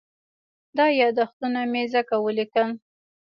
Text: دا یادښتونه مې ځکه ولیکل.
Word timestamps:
دا 0.77 0.85
یادښتونه 0.99 1.61
مې 1.71 1.83
ځکه 1.93 2.15
ولیکل. 2.25 2.69